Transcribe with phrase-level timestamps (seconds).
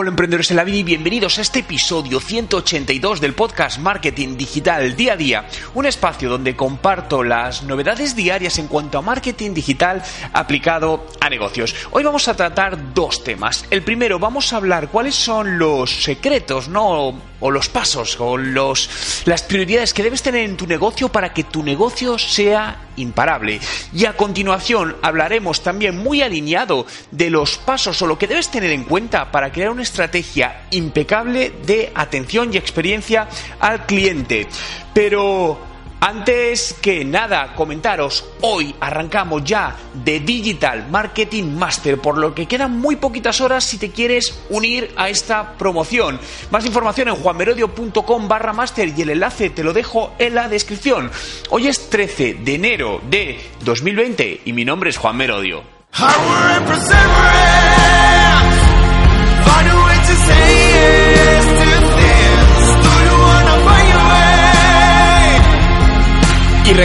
[0.00, 4.96] Hola emprendedores en la vida y bienvenidos a este episodio 182 del podcast Marketing Digital
[4.96, 10.02] Día a Día, un espacio donde comparto las novedades diarias en cuanto a marketing digital
[10.32, 11.74] aplicado a negocios.
[11.90, 13.66] Hoy vamos a tratar dos temas.
[13.68, 17.20] El primero, vamos a hablar cuáles son los secretos, ¿no?
[17.40, 21.44] o los pasos o los, las prioridades que debes tener en tu negocio para que
[21.44, 23.60] tu negocio sea imparable.
[23.94, 28.70] Y a continuación hablaremos también muy alineado de los pasos o lo que debes tener
[28.70, 33.28] en cuenta para crear una estrategia impecable de atención y experiencia
[33.60, 34.48] al cliente.
[34.92, 35.69] Pero
[36.00, 42.78] antes que nada, comentaros, hoy arrancamos ya de Digital Marketing Master, por lo que quedan
[42.78, 46.18] muy poquitas horas si te quieres unir a esta promoción.
[46.50, 51.10] Más información en juanmerodio.com barra master y el enlace te lo dejo en la descripción.
[51.50, 55.62] Hoy es 13 de enero de 2020 y mi nombre es Juan Merodio.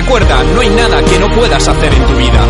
[0.01, 2.45] Recuerda, no hay nada que no puedas hacer en tu vida.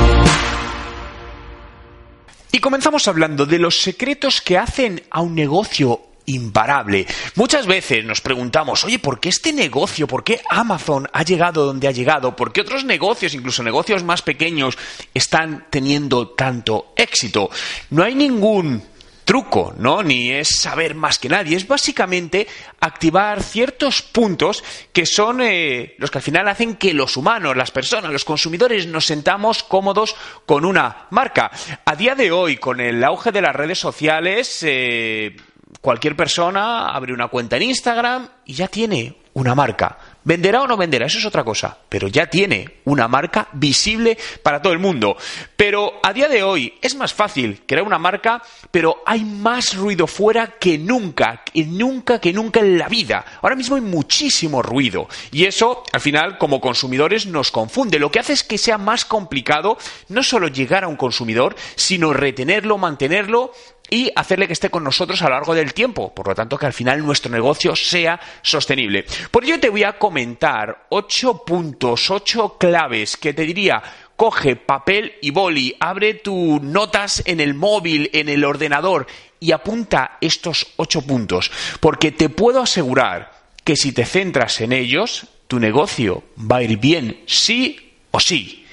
[2.51, 7.05] Y comenzamos hablando de los secretos que hacen a un negocio imparable.
[7.35, 11.88] Muchas veces nos preguntamos, oye, ¿por qué este negocio, por qué Amazon ha llegado donde
[11.88, 12.35] ha llegado?
[12.35, 14.75] ¿Por qué otros negocios, incluso negocios más pequeños,
[15.13, 17.51] están teniendo tanto éxito?
[17.91, 18.81] No hay ningún
[19.25, 20.03] truco, ¿no?
[20.03, 22.47] Ni es saber más que nadie, es básicamente
[22.79, 27.71] activar ciertos puntos que son eh, los que al final hacen que los humanos, las
[27.71, 31.51] personas, los consumidores nos sentamos cómodos con una marca.
[31.83, 35.35] A día de hoy, con el auge de las redes sociales, eh,
[35.81, 39.97] cualquier persona abre una cuenta en Instagram y ya tiene una marca.
[40.25, 41.06] ¿Venderá o no venderá?
[41.06, 41.78] Eso es otra cosa.
[41.88, 45.16] Pero ya tiene una marca visible para todo el mundo.
[45.56, 48.41] Pero a día de hoy es más fácil crear una marca,
[48.72, 53.24] pero hay más ruido fuera que nunca, que nunca, que nunca en la vida.
[53.41, 55.08] Ahora mismo hay muchísimo ruido.
[55.31, 58.00] Y eso, al final, como consumidores, nos confunde.
[58.00, 59.78] Lo que hace es que sea más complicado
[60.09, 63.52] no solo llegar a un consumidor, sino retenerlo, mantenerlo
[63.90, 66.13] y hacerle que esté con nosotros a lo largo del tiempo.
[66.13, 69.06] Por lo tanto, que al final nuestro negocio sea sostenible.
[69.31, 73.81] Por ello te voy a comentar ocho puntos, ocho claves que te diría
[74.16, 79.07] coge papel y boli, abre tus notas en el móvil, en el ordenador
[79.40, 83.31] y apunta estos ocho puntos, porque te puedo asegurar
[83.63, 88.64] que si te centras en ellos, tu negocio va a ir bien sí o sí.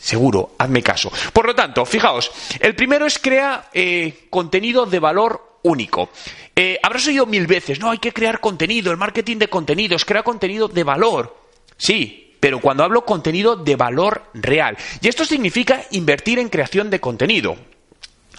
[0.00, 1.12] Seguro, hazme caso.
[1.32, 6.08] Por lo tanto, fijaos, el primero es crear eh, contenido de valor único.
[6.56, 10.22] Eh, habrás oído mil veces, no, hay que crear contenido, el marketing de contenidos, crea
[10.22, 11.36] contenido de valor.
[11.76, 14.76] Sí, pero cuando hablo contenido de valor real.
[15.02, 17.56] Y esto significa invertir en creación de contenido.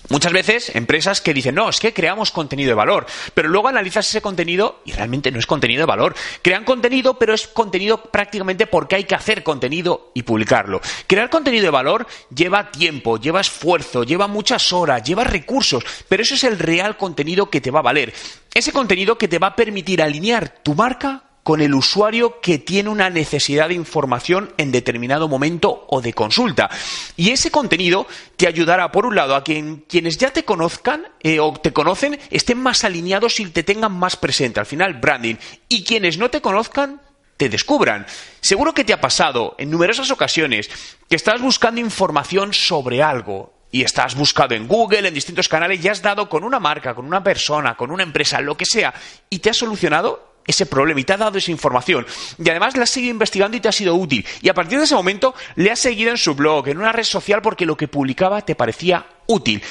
[0.09, 4.09] Muchas veces empresas que dicen, no, es que creamos contenido de valor, pero luego analizas
[4.09, 6.16] ese contenido y realmente no es contenido de valor.
[6.41, 10.81] Crean contenido, pero es contenido prácticamente porque hay que hacer contenido y publicarlo.
[11.07, 16.35] Crear contenido de valor lleva tiempo, lleva esfuerzo, lleva muchas horas, lleva recursos, pero eso
[16.35, 18.13] es el real contenido que te va a valer.
[18.53, 22.90] Ese contenido que te va a permitir alinear tu marca con el usuario que tiene
[22.90, 26.69] una necesidad de información en determinado momento o de consulta.
[27.18, 28.07] Y ese contenido
[28.38, 32.19] te ayudará, por un lado, a que quienes ya te conozcan eh, o te conocen
[32.29, 34.59] estén más alineados y te tengan más presente.
[34.59, 35.35] Al final, branding.
[35.68, 37.02] Y quienes no te conozcan,
[37.38, 38.06] te descubran.
[38.40, 40.69] Seguro que te ha pasado en numerosas ocasiones
[41.09, 45.88] que estás buscando información sobre algo y estás buscando en Google, en distintos canales y
[45.88, 48.93] has dado con una marca, con una persona, con una empresa, lo que sea,
[49.29, 52.05] y te ha solucionado ese problema y te ha dado esa información.
[52.43, 54.26] Y además la has seguido investigando y te ha sido útil.
[54.41, 57.03] Y a partir de ese momento le has seguido en su blog, en una red
[57.03, 59.61] social, porque lo que publicaba te parecía útil.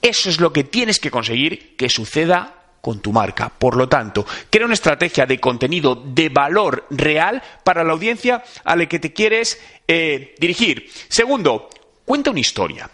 [0.00, 3.48] Eso es lo que tienes que conseguir que suceda con tu marca.
[3.48, 8.76] Por lo tanto, crea una estrategia de contenido de valor real para la audiencia a
[8.76, 10.90] la que te quieres eh, dirigir.
[11.08, 11.68] Segundo,
[12.04, 12.88] cuenta una historia.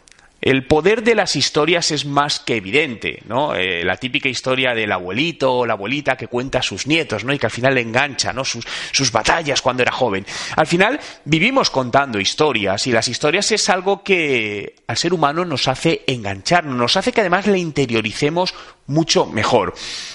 [0.44, 3.55] El poder de las historias es más que evidente, ¿no?
[3.55, 7.32] Eh, la típica historia del abuelito o la abuelita que cuenta a sus nietos, ¿no?
[7.32, 8.44] Y que al final le engancha, ¿no?
[8.44, 10.26] Sus, sus batallas cuando era joven.
[10.55, 15.67] Al final vivimos contando historias y las historias es algo que al ser humano nos
[15.67, 18.55] hace engancharnos, nos hace que además le interioricemos
[18.86, 19.75] mucho mejor.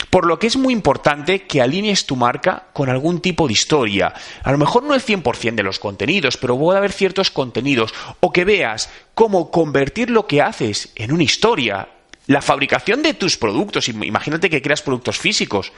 [0.09, 4.13] Por lo que es muy importante que alinees tu marca con algún tipo de historia.
[4.43, 7.93] A lo mejor no el 100% de los contenidos, pero puede haber ciertos contenidos.
[8.19, 11.89] O que veas cómo convertir lo que haces en una historia.
[12.27, 15.71] La fabricación de tus productos, imagínate que creas productos físicos,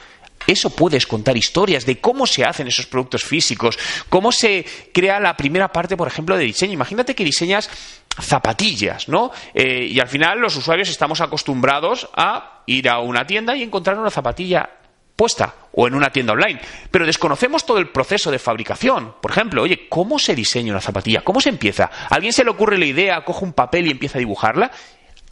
[0.46, 3.78] eso puedes contar historias de cómo se hacen esos productos físicos,
[4.08, 6.72] cómo se crea la primera parte, por ejemplo, de diseño.
[6.72, 7.70] Imagínate que diseñas
[8.20, 9.30] zapatillas, ¿no?
[9.54, 13.98] Eh, y al final los usuarios estamos acostumbrados a ir a una tienda y encontrar
[13.98, 14.68] una zapatilla
[15.16, 16.60] puesta o en una tienda online,
[16.90, 19.14] pero desconocemos todo el proceso de fabricación.
[19.20, 21.22] Por ejemplo, oye, ¿cómo se diseña una zapatilla?
[21.22, 21.84] ¿Cómo se empieza?
[21.84, 24.70] ¿A alguien se le ocurre la idea, coge un papel y empieza a dibujarla?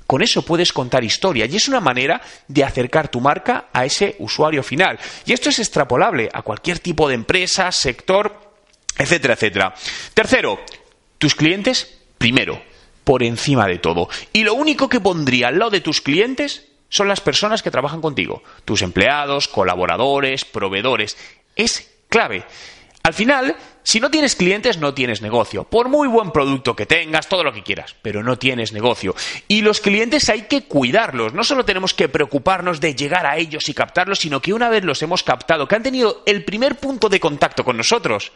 [0.06, 4.17] Con eso puedes contar historia y es una manera de acercar tu marca a ese
[4.19, 4.99] usuario final.
[5.25, 8.55] Y esto es extrapolable a cualquier tipo de empresa, sector,
[8.99, 9.75] etcétera, etcétera.
[10.12, 10.59] Tercero,
[11.19, 12.61] tus clientes primero,
[13.11, 14.09] por encima de todo.
[14.33, 18.01] Y lo único que pondría al lado de tus clientes son las personas que trabajan
[18.01, 21.17] contigo, tus empleados, colaboradores, proveedores.
[21.57, 22.45] Es clave.
[23.03, 25.65] Al final, si no tienes clientes, no tienes negocio.
[25.65, 29.17] Por muy buen producto que tengas, todo lo que quieras, pero no tienes negocio.
[29.49, 31.35] Y los clientes hay que cuidarlos.
[31.35, 34.85] No solo tenemos que preocuparnos de llegar a ellos y captarlos, sino que una vez
[34.85, 38.31] los hemos captado, que han tenido el primer punto de contacto con nosotros,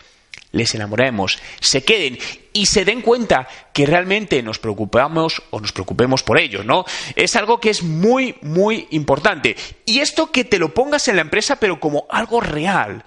[0.55, 2.19] les enamoremos, se queden
[2.53, 6.85] y se den cuenta que realmente nos preocupamos o nos preocupemos por ellos, ¿no?
[7.17, 9.57] Es algo que es muy, muy importante.
[9.85, 13.05] Y esto que te lo pongas en la empresa, pero como algo real.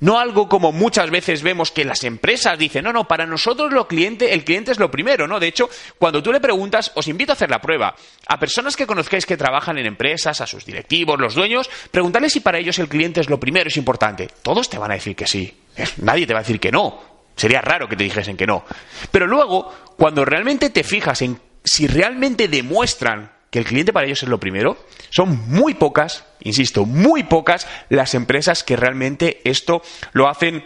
[0.00, 3.88] No algo como muchas veces vemos que las empresas dicen, no, no, para nosotros lo
[3.88, 5.40] cliente, el cliente es lo primero, ¿no?
[5.40, 7.96] De hecho, cuando tú le preguntas, os invito a hacer la prueba,
[8.28, 12.38] a personas que conozcáis que trabajan en empresas, a sus directivos, los dueños, preguntarles si
[12.38, 14.28] para ellos el cliente es lo primero, es importante.
[14.42, 15.52] Todos te van a decir que sí.
[15.78, 17.00] Eh, nadie te va a decir que no.
[17.36, 18.64] Sería raro que te dijesen que no.
[19.10, 24.22] Pero luego, cuando realmente te fijas en si realmente demuestran que el cliente para ellos
[24.22, 24.76] es lo primero,
[25.10, 29.82] son muy pocas, insisto, muy pocas las empresas que realmente esto
[30.12, 30.64] lo hacen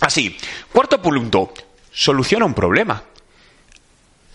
[0.00, 0.36] así.
[0.72, 1.52] Cuarto punto,
[1.90, 3.02] soluciona un problema.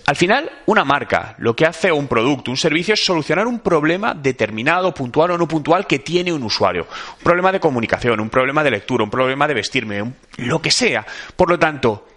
[0.09, 4.15] Al final, una marca, lo que hace un producto, un servicio, es solucionar un problema
[4.15, 6.87] determinado, puntual o no puntual, que tiene un usuario.
[7.19, 11.05] Un problema de comunicación, un problema de lectura, un problema de vestirme, lo que sea.
[11.35, 12.07] Por lo tanto,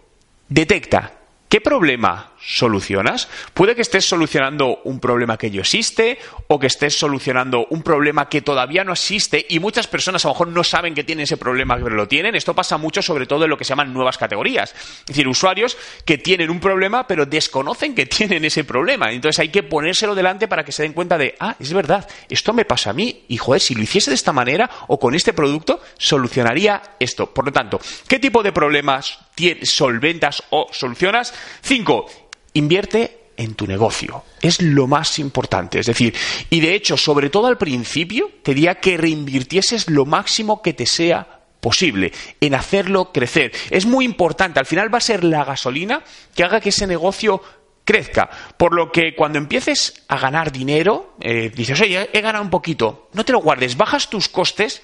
[0.49, 1.13] detecta
[1.53, 3.29] ¿Qué problema solucionas?
[3.53, 6.19] Puede que estés solucionando un problema que ya existe
[6.49, 10.33] o que estés solucionando un problema que todavía no existe y muchas personas a lo
[10.33, 12.37] mejor no saben que tienen ese problema, pero lo tienen.
[12.37, 14.75] Esto pasa mucho sobre todo en lo que se llaman nuevas categorías.
[15.01, 15.77] Es decir, usuarios
[16.07, 19.13] que tienen un problema pero desconocen que tienen ese problema.
[19.13, 22.55] Entonces hay que ponérselo delante para que se den cuenta de, ah, es verdad, esto
[22.55, 25.35] me pasa a mí y joder, si lo hiciese de esta manera o con este
[25.35, 27.27] producto, solucionaría esto.
[27.27, 27.79] Por lo tanto,
[28.09, 29.19] ¿qué tipo de problemas
[29.63, 31.35] solventas o solucionas?
[31.63, 32.07] Cinco,
[32.55, 34.25] invierte en tu negocio.
[34.41, 35.81] Es lo más importante.
[35.81, 36.15] Es decir,
[36.51, 40.87] y de hecho, sobre todo al principio, te diría que reinvirtieses lo máximo que te
[40.87, 43.53] sea posible en hacerlo crecer.
[43.71, 44.59] Es muy importante.
[44.59, 46.03] Al final va a ser la gasolina
[46.35, 47.43] que haga que ese negocio
[47.85, 48.29] crezca.
[48.57, 53.09] Por lo que cuando empieces a ganar dinero, eh, dices, oye, he ganado un poquito,
[53.13, 54.83] no te lo guardes, bajas tus costes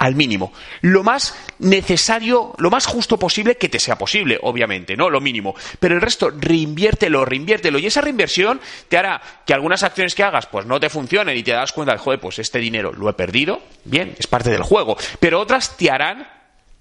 [0.00, 0.50] al mínimo.
[0.80, 5.10] Lo más necesario, lo más justo posible que te sea posible, obviamente, ¿no?
[5.10, 5.54] Lo mínimo.
[5.78, 7.78] Pero el resto, reinviértelo, reinviértelo.
[7.78, 11.42] Y esa reinversión te hará que algunas acciones que hagas, pues no te funcionen y
[11.42, 13.60] te das cuenta de, joder, pues este dinero lo he perdido.
[13.84, 14.96] Bien, es parte del juego.
[15.20, 16.26] Pero otras te harán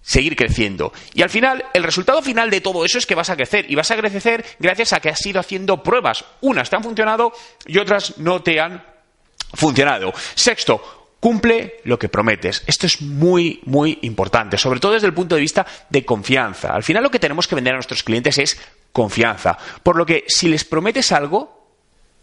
[0.01, 0.93] seguir creciendo.
[1.13, 3.69] Y al final, el resultado final de todo eso es que vas a crecer.
[3.69, 6.23] Y vas a crecer gracias a que has ido haciendo pruebas.
[6.39, 7.33] Unas te han funcionado
[7.65, 8.81] y otras no te han
[9.53, 10.13] funcionado.
[10.35, 12.63] Sexto, Cumple lo que prometes.
[12.65, 16.73] Esto es muy, muy importante, sobre todo desde el punto de vista de confianza.
[16.73, 18.59] Al final lo que tenemos que vender a nuestros clientes es
[18.93, 19.57] confianza.
[19.83, 21.67] Por lo que si les prometes algo,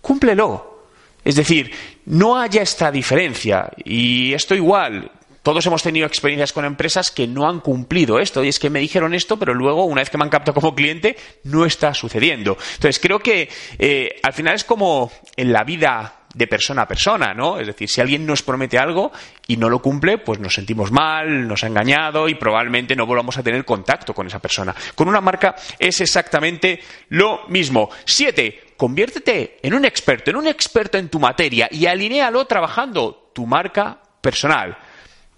[0.00, 0.84] cúmplelo.
[1.24, 1.72] Es decir,
[2.06, 3.70] no haya esta diferencia.
[3.84, 5.10] Y esto igual,
[5.42, 8.42] todos hemos tenido experiencias con empresas que no han cumplido esto.
[8.42, 10.74] Y es que me dijeron esto, pero luego, una vez que me han captado como
[10.74, 12.56] cliente, no está sucediendo.
[12.74, 13.48] Entonces, creo que
[13.78, 17.58] eh, al final es como en la vida de persona a persona, ¿no?
[17.58, 19.10] Es decir, si alguien nos promete algo
[19.46, 23.38] y no lo cumple, pues nos sentimos mal, nos ha engañado y probablemente no volvamos
[23.38, 24.74] a tener contacto con esa persona.
[24.94, 27.88] Con una marca es exactamente lo mismo.
[28.04, 33.46] Siete, conviértete en un experto, en un experto en tu materia y alinéalo trabajando tu
[33.46, 34.76] marca personal.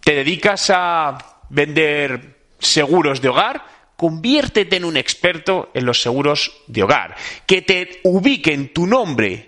[0.01, 1.17] ¿Te dedicas a
[1.49, 3.65] vender seguros de hogar?
[3.97, 7.15] Conviértete en un experto en los seguros de hogar.
[7.47, 9.48] Que te ubiquen tu nombre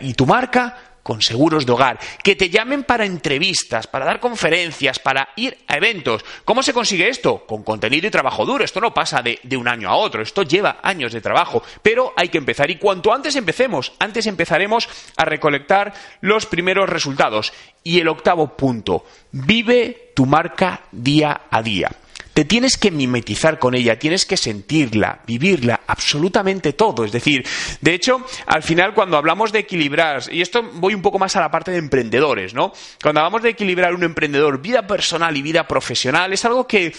[0.00, 4.98] y tu marca con seguros de hogar, que te llamen para entrevistas, para dar conferencias,
[4.98, 6.24] para ir a eventos.
[6.44, 7.46] ¿Cómo se consigue esto?
[7.46, 8.64] Con contenido y trabajo duro.
[8.64, 12.12] Esto no pasa de, de un año a otro, esto lleva años de trabajo, pero
[12.16, 12.72] hay que empezar.
[12.72, 17.52] Y cuanto antes empecemos, antes empezaremos a recolectar los primeros resultados.
[17.84, 21.88] Y el octavo punto, vive tu marca día a día.
[22.36, 27.02] Te tienes que mimetizar con ella, tienes que sentirla, vivirla, absolutamente todo.
[27.02, 27.46] Es decir,
[27.80, 31.40] de hecho, al final cuando hablamos de equilibrar, y esto voy un poco más a
[31.40, 32.74] la parte de emprendedores, ¿no?
[33.02, 36.94] Cuando hablamos de equilibrar un emprendedor, vida personal y vida profesional, es algo que...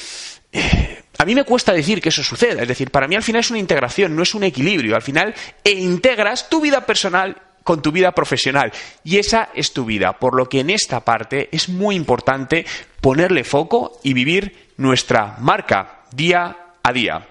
[0.52, 3.42] Eh, a mí me cuesta decir que eso suceda, es decir, para mí al final
[3.42, 4.96] es una integración, no es un equilibrio.
[4.96, 8.72] Al final e integras tu vida personal con tu vida profesional.
[9.04, 10.14] Y esa es tu vida.
[10.18, 12.66] Por lo que en esta parte es muy importante
[13.02, 17.28] ponerle foco y vivir nuestra marca día a día.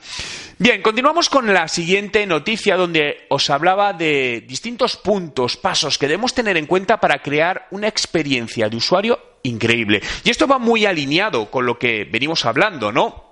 [0.59, 6.33] Bien, continuamos con la siguiente noticia donde os hablaba de distintos puntos, pasos que debemos
[6.33, 10.03] tener en cuenta para crear una experiencia de usuario increíble.
[10.25, 13.27] Y esto va muy alineado con lo que venimos hablando, ¿no?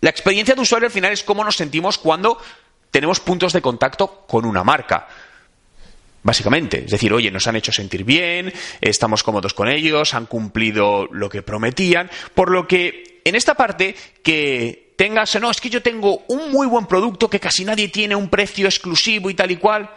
[0.00, 2.38] La experiencia de usuario al final es cómo nos sentimos cuando
[2.90, 5.06] tenemos puntos de contacto con una marca.
[6.22, 11.08] Básicamente, es decir, oye, nos han hecho sentir bien, estamos cómodos con ellos, han cumplido
[11.12, 15.82] lo que prometían, por lo que en esta parte que tengas, no, es que yo
[15.82, 19.56] tengo un muy buen producto que casi nadie tiene, un precio exclusivo y tal y
[19.56, 19.88] cual,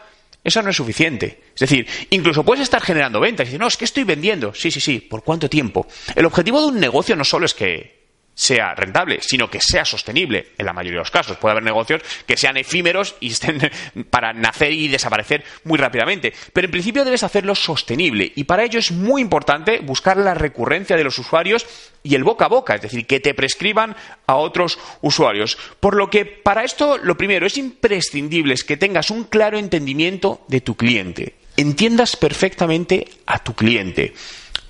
[0.44, 1.42] eso no es suficiente.
[1.54, 4.54] Es decir, incluso puedes estar generando ventas y decir, no, es que estoy vendiendo.
[4.54, 5.88] Sí, sí, sí, ¿por cuánto tiempo?
[6.16, 8.01] El objetivo de un negocio no solo es que
[8.42, 11.38] sea rentable, sino que sea sostenible en la mayoría de los casos.
[11.38, 13.70] Puede haber negocios que sean efímeros y estén
[14.10, 18.80] para nacer y desaparecer muy rápidamente, pero en principio debes hacerlo sostenible y para ello
[18.80, 21.68] es muy importante buscar la recurrencia de los usuarios
[22.02, 23.96] y el boca a boca, es decir, que te prescriban
[24.26, 25.56] a otros usuarios.
[25.80, 30.44] Por lo que para esto lo primero es imprescindible es que tengas un claro entendimiento
[30.48, 34.16] de tu cliente, entiendas perfectamente a tu cliente,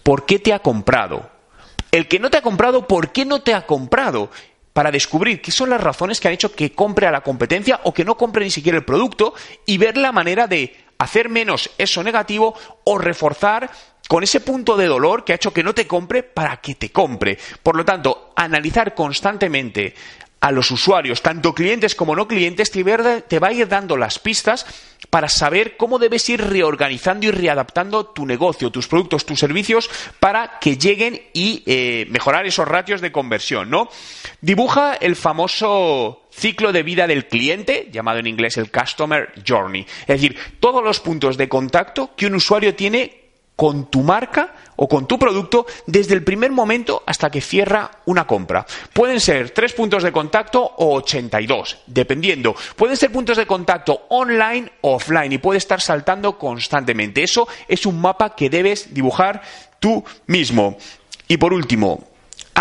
[0.04, 1.32] por qué te ha comprado,
[1.92, 4.32] el que no te ha comprado, ¿por qué no te ha comprado?
[4.74, 7.94] Para descubrir qué son las razones que han hecho que compre a la competencia o
[7.94, 9.34] que no compre ni siquiera el producto
[9.66, 12.56] y ver la manera de hacer menos eso negativo
[12.86, 13.70] o reforzar
[14.08, 16.92] con ese punto de dolor que ha hecho que no te compre para que te
[16.92, 17.38] compre.
[17.62, 19.94] Por lo tanto, analizar constantemente
[20.42, 22.84] a los usuarios, tanto clientes como no clientes, te
[23.40, 24.66] va a ir dando las pistas
[25.12, 30.60] para saber cómo debes ir reorganizando y readaptando tu negocio, tus productos, tus servicios para
[30.60, 33.90] que lleguen y eh, mejorar esos ratios de conversión, ¿no?
[34.42, 39.86] Dibuja el famoso ciclo de vida del cliente, llamado en inglés el Customer Journey.
[40.02, 43.21] Es decir, todos los puntos de contacto que un usuario tiene
[43.62, 48.26] con tu marca o con tu producto desde el primer momento hasta que cierra una
[48.26, 48.66] compra.
[48.92, 52.56] Pueden ser tres puntos de contacto o 82, dependiendo.
[52.76, 57.22] Pueden ser puntos de contacto online o offline y puede estar saltando constantemente.
[57.22, 59.44] Eso es un mapa que debes dibujar
[59.80, 60.76] tú mismo.
[61.28, 62.11] Y por último,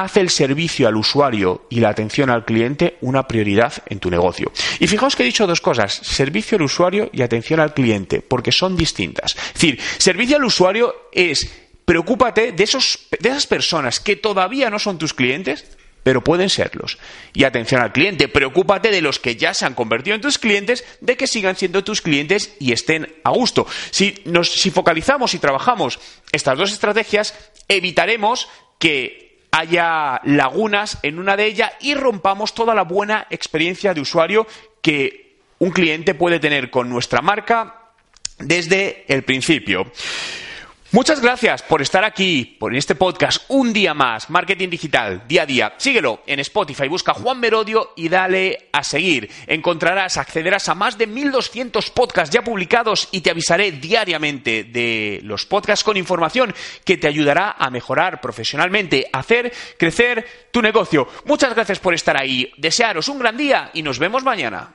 [0.01, 4.51] Hace el servicio al usuario y la atención al cliente una prioridad en tu negocio.
[4.79, 8.51] Y fijaos que he dicho dos cosas, servicio al usuario y atención al cliente, porque
[8.51, 9.37] son distintas.
[9.37, 11.53] Es decir, servicio al usuario es
[11.85, 15.67] preocúpate de, esos, de esas personas que todavía no son tus clientes,
[16.03, 16.97] pero pueden serlos.
[17.35, 20.83] Y atención al cliente, preocúpate de los que ya se han convertido en tus clientes,
[21.03, 23.67] de que sigan siendo tus clientes y estén a gusto.
[23.91, 26.01] Si, nos, si focalizamos y trabajamos
[26.33, 27.35] estas dos estrategias,
[27.69, 34.01] evitaremos que haya lagunas en una de ellas y rompamos toda la buena experiencia de
[34.01, 34.47] usuario
[34.83, 37.91] que un cliente puede tener con nuestra marca
[38.39, 39.91] desde el principio.
[40.93, 45.47] Muchas gracias por estar aquí, por este podcast, un día más, Marketing Digital, día a
[45.47, 45.75] día.
[45.77, 49.31] Síguelo en Spotify, busca Juan Merodio y dale a seguir.
[49.47, 55.47] Encontrarás, accederás a más de 1200 podcasts ya publicados y te avisaré diariamente de los
[55.47, 56.53] podcasts con información
[56.85, 61.07] que te ayudará a mejorar profesionalmente, a hacer crecer tu negocio.
[61.25, 62.51] Muchas gracias por estar ahí.
[62.57, 64.75] Desearos un gran día y nos vemos mañana.